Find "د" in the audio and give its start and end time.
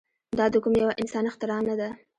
0.53-0.55